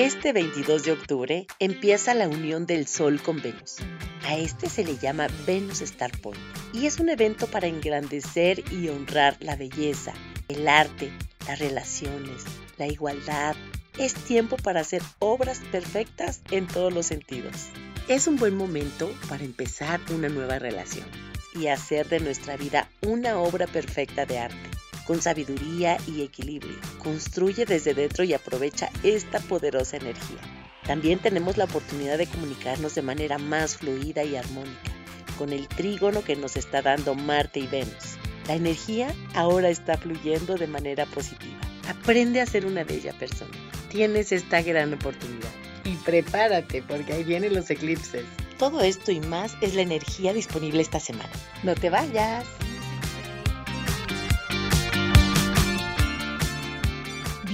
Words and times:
Este 0.00 0.32
22 0.32 0.84
de 0.84 0.92
octubre 0.92 1.46
empieza 1.58 2.14
la 2.14 2.26
unión 2.26 2.64
del 2.64 2.86
Sol 2.86 3.20
con 3.20 3.42
Venus. 3.42 3.76
A 4.24 4.34
este 4.34 4.70
se 4.70 4.82
le 4.82 4.96
llama 4.96 5.26
Venus 5.46 5.82
Star 5.82 6.10
Point 6.22 6.40
y 6.72 6.86
es 6.86 7.00
un 7.00 7.10
evento 7.10 7.46
para 7.48 7.66
engrandecer 7.66 8.64
y 8.72 8.88
honrar 8.88 9.36
la 9.40 9.56
belleza, 9.56 10.14
el 10.48 10.66
arte, 10.68 11.12
las 11.46 11.58
relaciones, 11.58 12.44
la 12.78 12.86
igualdad. 12.86 13.54
Es 13.98 14.14
tiempo 14.14 14.56
para 14.56 14.80
hacer 14.80 15.02
obras 15.18 15.60
perfectas 15.70 16.40
en 16.50 16.66
todos 16.66 16.94
los 16.94 17.04
sentidos. 17.04 17.68
Es 18.08 18.26
un 18.26 18.36
buen 18.36 18.56
momento 18.56 19.12
para 19.28 19.44
empezar 19.44 20.00
una 20.14 20.30
nueva 20.30 20.58
relación 20.58 21.04
y 21.54 21.66
hacer 21.66 22.08
de 22.08 22.20
nuestra 22.20 22.56
vida 22.56 22.88
una 23.02 23.38
obra 23.38 23.66
perfecta 23.66 24.24
de 24.24 24.38
arte 24.38 24.69
con 25.10 25.20
sabiduría 25.20 25.98
y 26.06 26.22
equilibrio. 26.22 26.76
Construye 27.02 27.64
desde 27.64 27.94
dentro 27.94 28.22
y 28.22 28.32
aprovecha 28.32 28.90
esta 29.02 29.40
poderosa 29.40 29.96
energía. 29.96 30.38
También 30.86 31.18
tenemos 31.18 31.56
la 31.56 31.64
oportunidad 31.64 32.16
de 32.16 32.28
comunicarnos 32.28 32.94
de 32.94 33.02
manera 33.02 33.36
más 33.36 33.76
fluida 33.76 34.22
y 34.22 34.36
armónica 34.36 34.92
con 35.36 35.52
el 35.52 35.66
trígono 35.66 36.22
que 36.22 36.36
nos 36.36 36.56
está 36.56 36.80
dando 36.80 37.16
Marte 37.16 37.58
y 37.58 37.66
Venus. 37.66 38.18
La 38.46 38.54
energía 38.54 39.12
ahora 39.34 39.68
está 39.68 39.98
fluyendo 39.98 40.54
de 40.54 40.68
manera 40.68 41.06
positiva. 41.06 41.58
Aprende 41.88 42.40
a 42.40 42.46
ser 42.46 42.64
una 42.64 42.84
bella 42.84 43.12
persona. 43.14 43.50
Tienes 43.88 44.30
esta 44.30 44.62
gran 44.62 44.94
oportunidad. 44.94 45.50
Y 45.84 45.96
prepárate 45.96 46.82
porque 46.82 47.14
ahí 47.14 47.24
vienen 47.24 47.56
los 47.56 47.68
eclipses. 47.68 48.26
Todo 48.60 48.80
esto 48.80 49.10
y 49.10 49.18
más 49.18 49.56
es 49.60 49.74
la 49.74 49.82
energía 49.82 50.32
disponible 50.32 50.80
esta 50.80 51.00
semana. 51.00 51.32
No 51.64 51.74
te 51.74 51.90
vayas. 51.90 52.44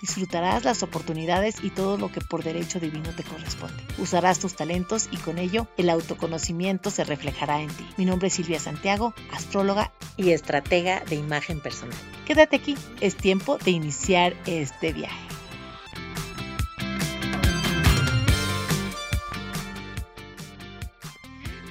Disfrutarás 0.00 0.64
las 0.64 0.84
oportunidades 0.84 1.56
y 1.62 1.70
todo 1.70 1.98
lo 1.98 2.12
que 2.12 2.20
por 2.20 2.44
derecho 2.44 2.78
divino 2.78 3.10
te 3.16 3.24
corresponde. 3.24 3.82
Usarás 3.98 4.38
tus 4.38 4.54
talentos 4.54 5.08
y 5.10 5.16
con 5.16 5.38
ello 5.38 5.66
el 5.76 5.90
autoconocimiento 5.90 6.90
se 6.90 7.02
reflejará 7.02 7.60
en 7.60 7.68
ti. 7.68 7.84
Mi 7.96 8.04
nombre 8.04 8.28
es 8.28 8.34
Silvia 8.34 8.60
Santiago, 8.60 9.12
astróloga 9.32 9.92
y 10.16 10.30
estratega 10.30 11.00
de 11.00 11.16
imagen 11.16 11.60
personal. 11.60 11.98
Quédate 12.26 12.56
aquí, 12.56 12.76
es 13.00 13.16
tiempo 13.16 13.58
de 13.58 13.72
iniciar 13.72 14.36
este 14.46 14.92
viaje. 14.92 15.28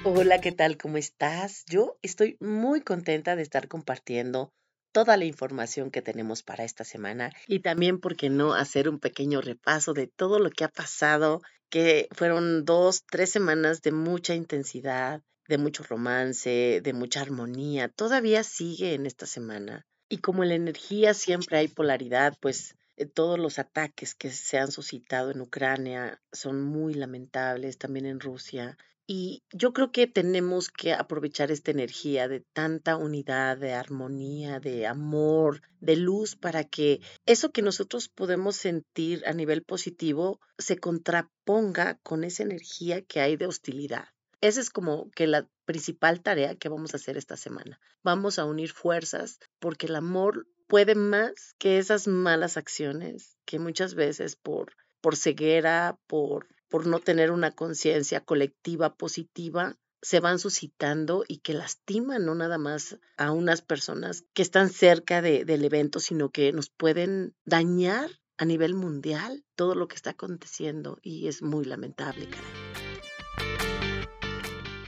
Hola, 0.03 0.41
¿qué 0.41 0.51
tal? 0.51 0.77
¿Cómo 0.77 0.97
estás? 0.97 1.63
Yo 1.65 1.97
estoy 2.01 2.37
muy 2.39 2.81
contenta 2.81 3.35
de 3.35 3.41
estar 3.41 3.67
compartiendo 3.67 4.53
toda 4.91 5.17
la 5.17 5.25
información 5.25 5.91
que 5.91 6.01
tenemos 6.01 6.43
para 6.43 6.63
esta 6.63 6.83
semana 6.83 7.31
y 7.47 7.59
también, 7.59 7.99
¿por 7.99 8.15
qué 8.15 8.29
no?, 8.29 8.53
hacer 8.53 8.89
un 8.89 8.99
pequeño 8.99 9.41
repaso 9.41 9.93
de 9.93 10.07
todo 10.07 10.39
lo 10.39 10.49
que 10.49 10.63
ha 10.63 10.69
pasado, 10.69 11.41
que 11.69 12.07
fueron 12.11 12.65
dos, 12.65 13.03
tres 13.09 13.29
semanas 13.29 13.81
de 13.81 13.91
mucha 13.91 14.33
intensidad, 14.33 15.21
de 15.47 15.57
mucho 15.57 15.83
romance, 15.83 16.81
de 16.83 16.93
mucha 16.93 17.21
armonía. 17.21 17.89
Todavía 17.89 18.43
sigue 18.43 18.93
en 18.93 19.05
esta 19.05 19.25
semana. 19.25 19.85
Y 20.09 20.19
como 20.19 20.43
en 20.43 20.49
la 20.49 20.55
energía 20.55 21.13
siempre 21.13 21.57
hay 21.57 21.67
polaridad, 21.67 22.37
pues 22.39 22.75
eh, 22.95 23.05
todos 23.05 23.37
los 23.37 23.59
ataques 23.59 24.15
que 24.15 24.31
se 24.31 24.57
han 24.57 24.71
suscitado 24.71 25.31
en 25.31 25.41
Ucrania 25.41 26.21
son 26.31 26.63
muy 26.63 26.93
lamentables, 26.93 27.77
también 27.77 28.05
en 28.05 28.19
Rusia. 28.19 28.77
Y 29.09 29.41
yo 29.53 29.71
creo 29.71 29.93
que 29.93 30.05
tenemos 30.05 30.69
que 30.69 30.91
aprovechar 30.91 31.49
esta 31.49 31.71
energía 31.71 32.27
de 32.27 32.41
tanta 32.41 32.97
unidad, 32.97 33.57
de 33.57 33.71
armonía, 33.71 34.59
de 34.59 34.85
amor, 34.85 35.61
de 35.79 35.95
luz, 35.95 36.35
para 36.35 36.65
que 36.65 36.99
eso 37.25 37.51
que 37.53 37.61
nosotros 37.61 38.09
podemos 38.09 38.57
sentir 38.57 39.23
a 39.25 39.31
nivel 39.31 39.63
positivo 39.63 40.41
se 40.57 40.77
contraponga 40.77 41.97
con 42.03 42.25
esa 42.25 42.43
energía 42.43 43.01
que 43.01 43.21
hay 43.21 43.37
de 43.37 43.47
hostilidad. 43.47 44.09
Esa 44.41 44.59
es 44.59 44.69
como 44.69 45.09
que 45.11 45.25
la 45.25 45.47
principal 45.63 46.21
tarea 46.21 46.55
que 46.55 46.67
vamos 46.67 46.93
a 46.93 46.97
hacer 46.97 47.15
esta 47.15 47.37
semana. 47.37 47.79
Vamos 48.03 48.37
a 48.37 48.45
unir 48.45 48.71
fuerzas 48.71 49.39
porque 49.59 49.87
el 49.87 49.95
amor 49.95 50.47
puede 50.67 50.95
más 50.95 51.55
que 51.57 51.77
esas 51.77 52.07
malas 52.07 52.57
acciones 52.57 53.37
que 53.45 53.57
muchas 53.57 53.95
veces 53.95 54.35
por, 54.35 54.73
por 54.99 55.15
ceguera, 55.15 55.97
por 56.07 56.47
por 56.69 56.87
no 56.87 56.99
tener 56.99 57.31
una 57.31 57.51
conciencia 57.51 58.21
colectiva 58.21 58.95
positiva, 58.95 59.77
se 60.01 60.19
van 60.19 60.39
suscitando 60.39 61.25
y 61.27 61.39
que 61.39 61.53
lastiman 61.53 62.25
no 62.25 62.35
nada 62.35 62.57
más 62.57 62.97
a 63.17 63.31
unas 63.31 63.61
personas 63.61 64.25
que 64.33 64.41
están 64.41 64.69
cerca 64.69 65.21
del 65.21 65.65
evento, 65.65 65.99
sino 65.99 66.29
que 66.29 66.53
nos 66.53 66.69
pueden 66.69 67.33
dañar 67.45 68.11
a 68.37 68.45
nivel 68.45 68.75
mundial 68.75 69.43
todo 69.55 69.73
lo 69.73 69.87
que 69.87 69.95
está 69.95 70.11
aconteciendo 70.11 70.99
y 71.01 71.27
es 71.27 71.41
muy 71.41 71.65
lamentable. 71.65 72.29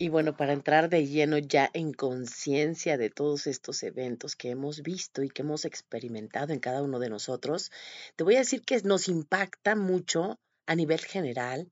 Y 0.02 0.08
bueno, 0.08 0.38
para 0.38 0.54
entrar 0.54 0.90
de 0.90 1.06
lleno 1.08 1.38
ya 1.40 1.70
en 1.74 1.92
conciencia 1.92 2.98
de 2.98 3.10
todos 3.10 3.48
estos 3.48 3.84
eventos 3.84 4.38
que 4.38 4.50
hemos 4.50 4.82
visto 4.82 5.24
y 5.24 5.30
que 5.30 5.42
hemos 5.42 5.66
experimentado 5.66 6.54
en 6.54 6.60
cada 6.60 6.82
uno 6.82 7.00
de 7.00 7.10
nosotros, 7.10 7.70
te 8.16 8.24
voy 8.24 8.36
a 8.36 8.40
decir 8.40 8.62
que 8.62 8.82
nos 8.84 9.10
impacta 9.10 9.76
mucho 9.76 10.40
a 10.70 10.76
nivel 10.76 11.00
general, 11.00 11.72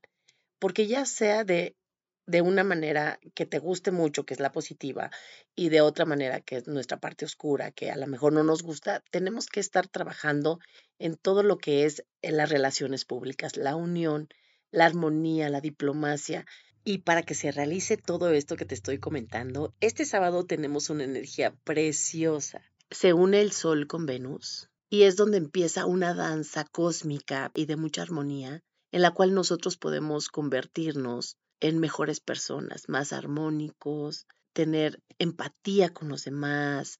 porque 0.57 0.87
ya 0.87 1.05
sea 1.05 1.43
de, 1.43 1.75
de 2.25 2.41
una 2.41 2.63
manera 2.63 3.19
que 3.35 3.45
te 3.45 3.59
guste 3.59 3.91
mucho, 3.91 4.25
que 4.25 4.33
es 4.33 4.39
la 4.39 4.51
positiva, 4.51 5.11
y 5.55 5.69
de 5.69 5.81
otra 5.81 6.05
manera, 6.05 6.41
que 6.41 6.57
es 6.57 6.67
nuestra 6.67 6.99
parte 6.99 7.23
oscura, 7.23 7.69
que 7.69 7.91
a 7.91 7.95
lo 7.95 8.07
mejor 8.07 8.33
no 8.33 8.43
nos 8.43 8.63
gusta, 8.63 9.03
tenemos 9.11 9.45
que 9.45 9.59
estar 9.59 9.87
trabajando 9.87 10.57
en 10.97 11.15
todo 11.15 11.43
lo 11.43 11.59
que 11.59 11.85
es 11.85 12.05
en 12.23 12.37
las 12.37 12.49
relaciones 12.49 13.05
públicas, 13.05 13.55
la 13.55 13.75
unión, 13.75 14.29
la 14.71 14.87
armonía, 14.87 15.47
la 15.51 15.61
diplomacia. 15.61 16.47
Y 16.83 16.99
para 16.99 17.21
que 17.21 17.35
se 17.35 17.51
realice 17.51 17.97
todo 17.97 18.31
esto 18.31 18.55
que 18.55 18.65
te 18.65 18.73
estoy 18.73 18.97
comentando, 18.97 19.75
este 19.79 20.05
sábado 20.05 20.43
tenemos 20.43 20.89
una 20.89 21.03
energía 21.03 21.53
preciosa. 21.63 22.63
Se 22.89 23.13
une 23.13 23.41
el 23.41 23.51
Sol 23.51 23.85
con 23.85 24.07
Venus 24.07 24.71
y 24.89 25.03
es 25.03 25.17
donde 25.17 25.37
empieza 25.37 25.85
una 25.85 26.15
danza 26.15 26.65
cósmica 26.65 27.51
y 27.53 27.67
de 27.67 27.75
mucha 27.75 28.01
armonía 28.01 28.63
en 28.91 29.01
la 29.01 29.11
cual 29.11 29.33
nosotros 29.33 29.77
podemos 29.77 30.29
convertirnos 30.29 31.37
en 31.59 31.79
mejores 31.79 32.19
personas, 32.19 32.87
más 32.87 33.13
armónicos, 33.13 34.27
tener 34.53 35.01
empatía 35.19 35.93
con 35.93 36.09
los 36.09 36.23
demás, 36.23 36.99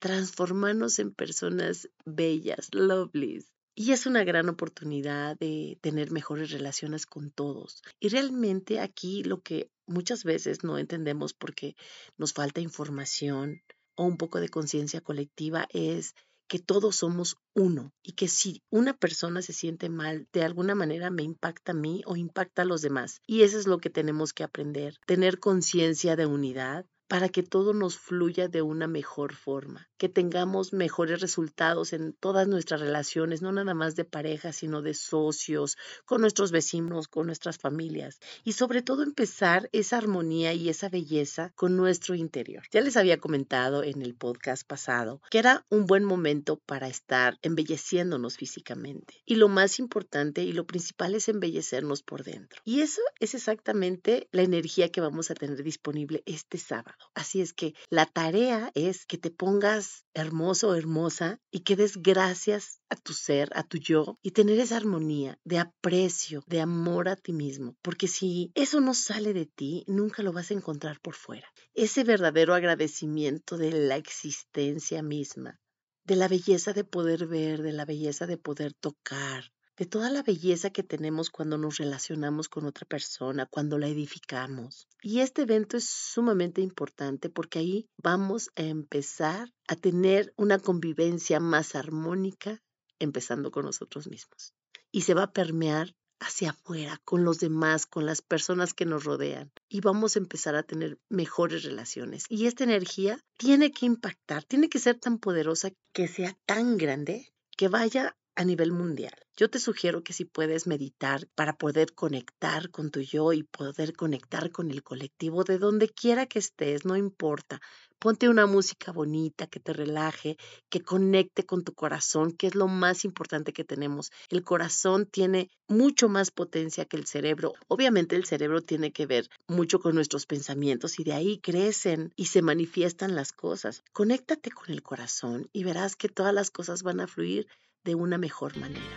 transformarnos 0.00 0.98
en 0.98 1.14
personas 1.14 1.88
bellas, 2.04 2.68
lovelies. 2.72 3.52
Y 3.74 3.92
es 3.92 4.04
una 4.04 4.22
gran 4.24 4.48
oportunidad 4.48 5.38
de 5.38 5.78
tener 5.80 6.10
mejores 6.10 6.50
relaciones 6.50 7.06
con 7.06 7.30
todos. 7.30 7.82
Y 8.00 8.08
realmente 8.08 8.80
aquí 8.80 9.22
lo 9.22 9.40
que 9.40 9.70
muchas 9.86 10.24
veces 10.24 10.62
no 10.62 10.76
entendemos 10.76 11.32
porque 11.32 11.74
nos 12.18 12.34
falta 12.34 12.60
información 12.60 13.62
o 13.94 14.04
un 14.04 14.18
poco 14.18 14.40
de 14.40 14.48
conciencia 14.48 15.00
colectiva 15.00 15.66
es 15.70 16.14
que 16.52 16.58
todos 16.58 16.96
somos 16.96 17.38
uno 17.54 17.94
y 18.02 18.12
que 18.12 18.28
si 18.28 18.62
una 18.68 18.92
persona 18.92 19.40
se 19.40 19.54
siente 19.54 19.88
mal, 19.88 20.28
de 20.34 20.44
alguna 20.44 20.74
manera 20.74 21.08
me 21.08 21.22
impacta 21.22 21.72
a 21.72 21.74
mí 21.74 22.02
o 22.04 22.14
impacta 22.14 22.60
a 22.60 22.64
los 22.66 22.82
demás. 22.82 23.22
Y 23.26 23.40
eso 23.40 23.58
es 23.58 23.66
lo 23.66 23.78
que 23.78 23.88
tenemos 23.88 24.34
que 24.34 24.44
aprender, 24.44 24.98
tener 25.06 25.38
conciencia 25.38 26.14
de 26.14 26.26
unidad, 26.26 26.84
para 27.08 27.28
que 27.28 27.42
todo 27.42 27.74
nos 27.74 27.98
fluya 27.98 28.48
de 28.48 28.62
una 28.62 28.86
mejor 28.86 29.34
forma, 29.34 29.88
que 29.98 30.08
tengamos 30.08 30.72
mejores 30.72 31.20
resultados 31.20 31.92
en 31.92 32.12
todas 32.12 32.48
nuestras 32.48 32.80
relaciones, 32.80 33.42
no 33.42 33.52
nada 33.52 33.74
más 33.74 33.96
de 33.96 34.04
pareja, 34.04 34.52
sino 34.52 34.82
de 34.82 34.94
socios, 34.94 35.76
con 36.04 36.20
nuestros 36.20 36.50
vecinos, 36.50 37.08
con 37.08 37.26
nuestras 37.26 37.58
familias 37.58 38.18
y 38.44 38.52
sobre 38.52 38.82
todo 38.82 39.02
empezar 39.02 39.68
esa 39.72 39.98
armonía 39.98 40.52
y 40.52 40.68
esa 40.68 40.88
belleza 40.88 41.52
con 41.54 41.76
nuestro 41.76 42.14
interior. 42.14 42.64
Ya 42.70 42.80
les 42.80 42.96
había 42.96 43.18
comentado 43.18 43.82
en 43.82 44.02
el 44.02 44.14
podcast 44.14 44.66
pasado 44.66 45.20
que 45.30 45.38
era 45.38 45.64
un 45.68 45.86
buen 45.86 46.04
momento 46.04 46.58
para 46.66 46.88
estar 46.88 47.38
embelleciéndonos 47.42 48.36
físicamente 48.36 49.22
y 49.24 49.36
lo 49.36 49.48
más 49.48 49.78
importante 49.78 50.42
y 50.42 50.52
lo 50.52 50.66
principal 50.66 51.14
es 51.14 51.28
embellecernos 51.28 52.02
por 52.02 52.24
dentro. 52.24 52.60
Y 52.64 52.80
eso 52.80 53.00
es 53.20 53.34
exactamente 53.34 54.28
la 54.32 54.42
energía 54.42 54.90
que 54.90 55.00
vamos 55.00 55.30
a 55.30 55.34
tener 55.34 55.62
disponible 55.62 56.22
este 56.26 56.58
sábado. 56.58 57.01
Así 57.14 57.40
es 57.40 57.52
que 57.52 57.74
la 57.90 58.06
tarea 58.06 58.70
es 58.74 59.06
que 59.06 59.18
te 59.18 59.30
pongas 59.30 60.04
hermoso 60.14 60.74
hermosa 60.74 61.40
y 61.50 61.60
que 61.60 61.76
des 61.76 61.96
gracias 61.96 62.80
a 62.88 62.96
tu 62.96 63.12
ser, 63.12 63.50
a 63.54 63.62
tu 63.62 63.78
yo 63.78 64.18
y 64.22 64.32
tener 64.32 64.58
esa 64.58 64.76
armonía 64.76 65.38
de 65.44 65.58
aprecio, 65.58 66.42
de 66.46 66.60
amor 66.60 67.08
a 67.08 67.16
ti 67.16 67.32
mismo. 67.32 67.76
Porque 67.82 68.08
si 68.08 68.52
eso 68.54 68.80
no 68.80 68.94
sale 68.94 69.32
de 69.32 69.46
ti, 69.46 69.84
nunca 69.86 70.22
lo 70.22 70.32
vas 70.32 70.50
a 70.50 70.54
encontrar 70.54 71.00
por 71.00 71.14
fuera. 71.14 71.48
Ese 71.74 72.04
verdadero 72.04 72.54
agradecimiento 72.54 73.56
de 73.56 73.72
la 73.72 73.96
existencia 73.96 75.02
misma, 75.02 75.60
de 76.04 76.16
la 76.16 76.28
belleza 76.28 76.72
de 76.72 76.84
poder 76.84 77.26
ver, 77.26 77.62
de 77.62 77.72
la 77.72 77.84
belleza 77.84 78.26
de 78.26 78.38
poder 78.38 78.74
tocar, 78.74 79.52
de 79.82 79.86
toda 79.86 80.10
la 80.10 80.22
belleza 80.22 80.70
que 80.70 80.84
tenemos 80.84 81.28
cuando 81.28 81.58
nos 81.58 81.78
relacionamos 81.78 82.48
con 82.48 82.66
otra 82.66 82.86
persona, 82.86 83.46
cuando 83.46 83.78
la 83.78 83.88
edificamos. 83.88 84.86
Y 85.02 85.18
este 85.18 85.42
evento 85.42 85.76
es 85.76 85.88
sumamente 85.88 86.60
importante 86.60 87.28
porque 87.28 87.58
ahí 87.58 87.88
vamos 88.00 88.50
a 88.54 88.62
empezar 88.62 89.52
a 89.66 89.74
tener 89.74 90.32
una 90.36 90.60
convivencia 90.60 91.40
más 91.40 91.74
armónica, 91.74 92.62
empezando 93.00 93.50
con 93.50 93.64
nosotros 93.64 94.06
mismos. 94.06 94.54
Y 94.92 95.00
se 95.00 95.14
va 95.14 95.24
a 95.24 95.32
permear 95.32 95.96
hacia 96.20 96.50
afuera, 96.50 97.00
con 97.04 97.24
los 97.24 97.40
demás, 97.40 97.84
con 97.84 98.06
las 98.06 98.22
personas 98.22 98.74
que 98.74 98.86
nos 98.86 99.02
rodean. 99.02 99.50
Y 99.68 99.80
vamos 99.80 100.14
a 100.14 100.20
empezar 100.20 100.54
a 100.54 100.62
tener 100.62 101.00
mejores 101.08 101.64
relaciones. 101.64 102.26
Y 102.28 102.46
esta 102.46 102.62
energía 102.62 103.18
tiene 103.36 103.72
que 103.72 103.86
impactar, 103.86 104.44
tiene 104.44 104.68
que 104.68 104.78
ser 104.78 105.00
tan 105.00 105.18
poderosa 105.18 105.72
que 105.92 106.06
sea 106.06 106.38
tan 106.46 106.78
grande 106.78 107.32
que 107.56 107.66
vaya 107.66 108.16
a 108.34 108.44
nivel 108.44 108.72
mundial. 108.72 109.14
Yo 109.36 109.48
te 109.48 109.58
sugiero 109.58 110.02
que 110.02 110.12
si 110.12 110.24
puedes 110.24 110.66
meditar 110.66 111.26
para 111.34 111.54
poder 111.54 111.94
conectar 111.94 112.70
con 112.70 112.90
tu 112.90 113.00
yo 113.00 113.32
y 113.32 113.42
poder 113.42 113.94
conectar 113.94 114.50
con 114.50 114.70
el 114.70 114.82
colectivo 114.82 115.44
de 115.44 115.58
donde 115.58 115.88
quiera 115.88 116.26
que 116.26 116.38
estés, 116.38 116.84
no 116.84 116.96
importa. 116.96 117.60
Ponte 117.98 118.28
una 118.28 118.46
música 118.46 118.90
bonita 118.90 119.46
que 119.46 119.60
te 119.60 119.72
relaje, 119.72 120.36
que 120.68 120.80
conecte 120.80 121.46
con 121.46 121.62
tu 121.62 121.72
corazón, 121.72 122.32
que 122.32 122.48
es 122.48 122.54
lo 122.54 122.66
más 122.66 123.04
importante 123.04 123.52
que 123.52 123.64
tenemos. 123.64 124.10
El 124.28 124.42
corazón 124.42 125.06
tiene 125.06 125.48
mucho 125.68 126.08
más 126.08 126.30
potencia 126.30 126.84
que 126.84 126.96
el 126.96 127.06
cerebro. 127.06 127.52
Obviamente 127.68 128.16
el 128.16 128.24
cerebro 128.24 128.60
tiene 128.60 128.92
que 128.92 129.06
ver 129.06 129.28
mucho 129.46 129.78
con 129.78 129.94
nuestros 129.94 130.26
pensamientos 130.26 130.98
y 130.98 131.04
de 131.04 131.12
ahí 131.12 131.38
crecen 131.38 132.12
y 132.16 132.26
se 132.26 132.42
manifiestan 132.42 133.14
las 133.14 133.32
cosas. 133.32 133.82
Conéctate 133.92 134.50
con 134.50 134.70
el 134.70 134.82
corazón 134.82 135.48
y 135.52 135.64
verás 135.64 135.96
que 135.96 136.08
todas 136.08 136.34
las 136.34 136.50
cosas 136.50 136.82
van 136.82 137.00
a 137.00 137.06
fluir 137.06 137.46
de 137.84 137.94
una 137.94 138.18
mejor 138.18 138.56
manera. 138.56 138.96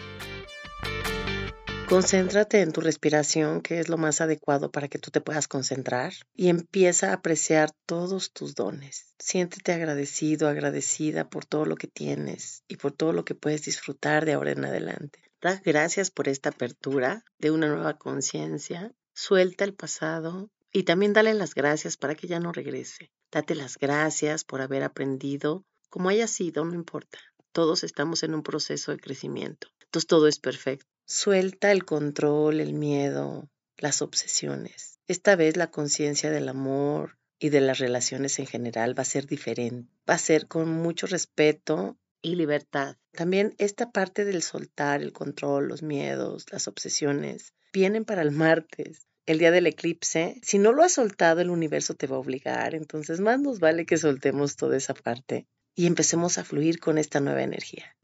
Concéntrate 1.88 2.62
en 2.62 2.72
tu 2.72 2.82
respiración, 2.82 3.62
que 3.62 3.80
es 3.80 3.90
lo 3.90 3.98
más 3.98 4.20
adecuado 4.20 4.72
para 4.72 4.88
que 4.88 4.98
tú 4.98 5.12
te 5.12 5.22
puedas 5.22 5.48
concentrar, 5.48 6.14
y 6.34 6.50
empieza 6.50 7.12
a 7.12 7.14
apreciar 7.14 7.70
todos 7.86 8.32
tus 8.32 8.56
dones. 8.56 9.14
Siéntete 9.20 9.72
agradecido, 9.72 10.48
agradecida 10.48 11.30
por 11.30 11.46
todo 11.46 11.66
lo 11.66 11.76
que 11.76 11.88
tienes 11.88 12.64
y 12.68 12.78
por 12.78 12.92
todo 12.92 13.14
lo 13.14 13.24
que 13.24 13.36
puedes 13.36 13.66
disfrutar 13.66 14.26
de 14.26 14.34
ahora 14.34 14.52
en 14.52 14.66
adelante. 14.66 15.20
Da 15.44 15.62
gracias 15.64 16.10
por 16.10 16.28
esta 16.28 16.50
apertura 16.50 17.24
de 17.38 17.52
una 17.52 17.68
nueva 17.68 18.00
conciencia. 18.00 18.92
Suelta 19.14 19.64
el 19.64 19.76
pasado 19.76 20.50
y 20.72 20.84
también 20.84 21.14
dale 21.14 21.36
las 21.36 21.54
gracias 21.54 21.98
para 21.98 22.16
que 22.16 22.26
ya 22.26 22.40
no 22.40 22.52
regrese. 22.52 23.12
Date 23.32 23.54
las 23.54 23.78
gracias 23.78 24.44
por 24.44 24.62
haber 24.62 24.82
aprendido, 24.82 25.64
como 25.92 26.10
haya 26.10 26.28
sido, 26.28 26.66
no 26.66 26.74
importa. 26.74 27.20
Todos 27.56 27.86
estamos 27.86 28.22
en 28.24 28.36
un 28.36 28.44
proceso 28.44 28.92
de 28.92 29.00
crecimiento. 29.00 29.70
Entonces 29.86 30.08
todo 30.08 30.28
es 30.28 30.40
perfecto. 30.40 30.88
Suelta 31.06 31.72
el 31.72 31.86
control, 31.86 32.60
el 32.60 32.74
miedo, 32.74 33.50
las 33.78 34.02
obsesiones. 34.02 35.00
Esta 35.08 35.38
vez 35.38 35.56
la 35.56 35.72
conciencia 35.72 36.32
del 36.32 36.50
amor 36.50 37.18
y 37.40 37.52
de 37.52 37.62
las 37.62 37.80
relaciones 37.80 38.40
en 38.40 38.46
general 38.46 39.00
va 39.00 39.04
a 39.04 39.06
ser 39.06 39.26
diferente. 39.26 39.90
Va 40.10 40.16
a 40.16 40.18
ser 40.18 40.48
con 40.48 40.68
mucho 40.70 41.08
respeto 41.08 41.98
y 42.22 42.36
libertad. 42.36 42.98
También 43.14 43.56
esta 43.58 43.90
parte 43.90 44.26
del 44.26 44.42
soltar 44.42 45.02
el 45.02 45.14
control, 45.14 45.70
los 45.70 45.82
miedos, 45.82 46.48
las 46.52 46.68
obsesiones, 46.68 47.54
vienen 47.72 48.04
para 48.04 48.22
el 48.22 48.32
martes 48.32 49.08
el 49.26 49.40
día 49.40 49.52
del 49.52 49.68
eclipse, 49.68 50.42
si 50.44 50.60
no 50.60 50.74
lo 50.74 50.84
has 50.84 50.92
soltado, 50.92 51.40
el 51.40 51.50
universo 51.50 51.94
te 51.96 52.06
va 52.06 52.18
a 52.18 52.20
obligar. 52.20 52.76
Entonces, 52.76 53.22
más 53.22 53.40
nos 53.40 53.60
vale 53.60 53.86
que 53.86 53.98
soltemos 53.98 54.56
toda 54.56 54.78
esa 54.78 54.94
parte 54.94 55.48
y 55.76 55.88
empecemos 55.88 56.38
a 56.38 56.44
fluir 56.44 56.80
con 56.80 56.98
esta 56.98 57.20
nueva 57.20 57.44
energía. 57.44 57.96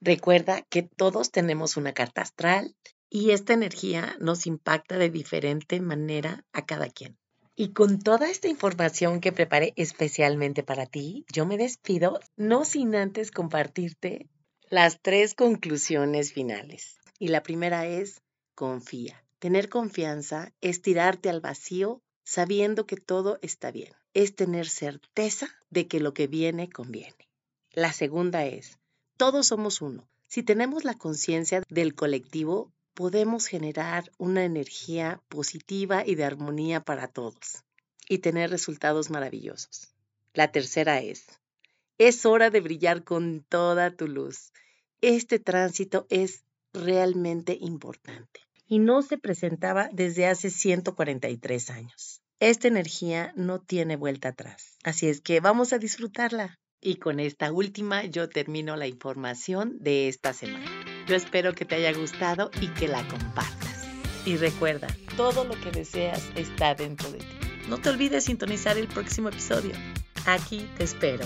Recuerda 0.00 0.62
que 0.68 0.82
todos 0.82 1.30
tenemos 1.30 1.76
una 1.76 1.94
carta 1.94 2.22
astral 2.22 2.76
y 3.08 3.30
esta 3.30 3.54
energía 3.54 4.16
nos 4.20 4.46
impacta 4.46 4.98
de 4.98 5.08
diferente 5.08 5.80
manera 5.80 6.44
a 6.52 6.66
cada 6.66 6.88
quien. 6.90 7.16
Y 7.56 7.72
con 7.72 8.00
toda 8.00 8.28
esta 8.28 8.48
información 8.48 9.20
que 9.20 9.32
preparé 9.32 9.72
especialmente 9.76 10.62
para 10.62 10.86
ti, 10.86 11.24
yo 11.32 11.46
me 11.46 11.56
despido, 11.56 12.20
no 12.36 12.64
sin 12.64 12.94
antes 12.96 13.30
compartirte 13.30 14.28
las 14.68 15.00
tres 15.00 15.34
conclusiones 15.34 16.32
finales. 16.32 16.98
Y 17.18 17.28
la 17.28 17.42
primera 17.42 17.86
es, 17.86 18.22
confía. 18.54 19.24
Tener 19.38 19.68
confianza 19.68 20.52
es 20.60 20.82
tirarte 20.82 21.30
al 21.30 21.40
vacío 21.40 22.02
sabiendo 22.24 22.86
que 22.86 22.96
todo 22.96 23.38
está 23.42 23.70
bien. 23.70 23.92
Es 24.14 24.34
tener 24.34 24.66
certeza 24.68 25.48
de 25.70 25.86
que 25.86 26.00
lo 26.00 26.14
que 26.14 26.26
viene 26.26 26.70
conviene. 26.70 27.28
La 27.72 27.92
segunda 27.92 28.46
es, 28.46 28.78
todos 29.16 29.48
somos 29.48 29.82
uno. 29.82 30.08
Si 30.26 30.42
tenemos 30.42 30.84
la 30.84 30.94
conciencia 30.94 31.62
del 31.68 31.94
colectivo, 31.94 32.72
podemos 32.94 33.46
generar 33.46 34.10
una 34.18 34.44
energía 34.44 35.22
positiva 35.28 36.04
y 36.06 36.14
de 36.14 36.24
armonía 36.24 36.80
para 36.80 37.08
todos 37.08 37.64
y 38.08 38.18
tener 38.18 38.50
resultados 38.50 39.10
maravillosos. 39.10 39.94
La 40.32 40.50
tercera 40.50 41.00
es, 41.00 41.26
es 41.98 42.26
hora 42.26 42.50
de 42.50 42.60
brillar 42.60 43.04
con 43.04 43.44
toda 43.48 43.94
tu 43.94 44.08
luz. 44.08 44.52
Este 45.00 45.38
tránsito 45.38 46.06
es 46.08 46.44
realmente 46.72 47.56
importante 47.60 48.40
y 48.74 48.80
no 48.80 49.02
se 49.02 49.18
presentaba 49.18 49.88
desde 49.92 50.26
hace 50.26 50.50
143 50.50 51.70
años. 51.70 52.22
Esta 52.40 52.66
energía 52.66 53.32
no 53.36 53.60
tiene 53.60 53.94
vuelta 53.94 54.30
atrás, 54.30 54.78
así 54.82 55.06
es 55.06 55.20
que 55.20 55.38
vamos 55.38 55.72
a 55.72 55.78
disfrutarla. 55.78 56.58
Y 56.80 56.96
con 56.96 57.20
esta 57.20 57.52
última 57.52 58.04
yo 58.04 58.28
termino 58.28 58.74
la 58.74 58.88
información 58.88 59.76
de 59.78 60.08
esta 60.08 60.32
semana. 60.32 60.66
Yo 61.06 61.14
espero 61.14 61.54
que 61.54 61.64
te 61.64 61.76
haya 61.76 61.92
gustado 61.92 62.50
y 62.60 62.66
que 62.66 62.88
la 62.88 63.06
compartas. 63.06 63.86
Y 64.26 64.38
recuerda, 64.38 64.88
todo 65.16 65.44
lo 65.44 65.54
que 65.60 65.70
deseas 65.70 66.28
está 66.34 66.74
dentro 66.74 67.12
de 67.12 67.18
ti. 67.18 67.26
No 67.68 67.78
te 67.78 67.90
olvides 67.90 68.24
sintonizar 68.24 68.76
el 68.76 68.88
próximo 68.88 69.28
episodio. 69.28 69.70
Aquí 70.26 70.68
te 70.76 70.82
espero. 70.82 71.24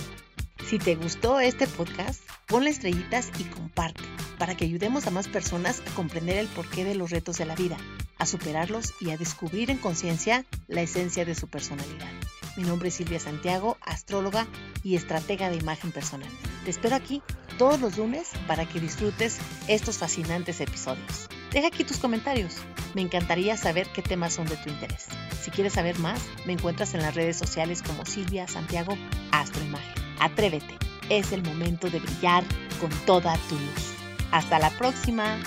Si 0.67 0.79
te 0.79 0.97
gustó 0.97 1.41
este 1.41 1.67
podcast, 1.67 2.21
ponle 2.47 2.69
estrellitas 2.69 3.31
y 3.41 3.45
comparte 3.45 4.03
para 4.39 4.57
que 4.57 4.65
ayudemos 4.65 5.07
a 5.07 5.11
más 5.11 5.29
personas 5.29 5.83
a 5.87 5.95
comprender 5.95 6.39
el 6.39 6.47
porqué 6.47 6.85
de 6.85 6.95
los 6.95 7.11
retos 7.11 7.39
de 7.39 7.47
la 7.47 7.55
vida, 7.55 7.77
a 8.19 8.27
superarlos 8.27 8.95
y 9.01 9.11
a 9.11 9.17
descubrir 9.17 9.71
en 9.71 9.79
conciencia 9.79 10.45
la 10.67 10.83
esencia 10.83 11.25
de 11.25 11.35
su 11.35 11.49
personalidad. 11.49 12.09
Mi 12.57 12.65
nombre 12.65 12.89
es 12.89 12.95
Silvia 12.95 13.21
Santiago, 13.21 13.77
astróloga 13.81 14.47
y 14.83 14.97
estratega 14.97 15.51
de 15.51 15.57
imagen 15.57 15.93
personal. 15.93 16.29
Te 16.65 16.71
espero 16.71 16.97
aquí 16.97 17.23
todos 17.57 17.81
los 17.81 17.97
lunes 17.97 18.31
para 18.47 18.67
que 18.67 18.81
disfrutes 18.81 19.39
estos 19.69 19.99
fascinantes 19.99 20.61
episodios. 20.61 21.29
Deja 21.53 21.69
aquí 21.69 21.85
tus 21.85 21.99
comentarios. 21.99 22.57
Me 22.95 23.03
encantaría 23.03 23.57
saber 23.57 23.87
qué 23.93 24.03
temas 24.03 24.35
son 24.35 24.47
de 24.47 24.57
tu 24.57 24.71
interés. 24.71 25.07
Si 25.41 25.51
quieres 25.51 25.75
saber 25.75 25.99
más, 25.99 26.21
me 26.47 26.53
encuentras 26.53 26.95
en 26.95 27.03
las 27.03 27.15
redes 27.15 27.37
sociales 27.37 27.83
como 27.83 28.05
Silvia 28.05 28.49
Santiago 28.49 28.97
Astroimagen. 29.31 30.03
Atrévete, 30.21 30.77
es 31.09 31.33
el 31.33 31.43
momento 31.43 31.89
de 31.91 32.01
brillar 32.01 32.45
con 32.81 32.91
toda 33.07 33.37
tu 33.49 33.55
luz. 33.55 33.98
Hasta 34.31 34.59
la 34.59 34.71
próxima. 34.71 35.39